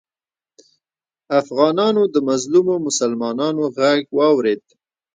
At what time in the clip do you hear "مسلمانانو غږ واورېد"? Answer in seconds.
2.87-4.63